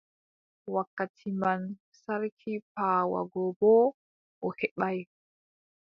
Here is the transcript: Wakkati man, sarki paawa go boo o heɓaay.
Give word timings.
Wakkati 0.75 1.29
man, 1.41 1.61
sarki 2.01 2.53
paawa 2.73 3.19
go 3.31 3.43
boo 3.59 3.83
o 4.45 4.47
heɓaay. 4.57 4.99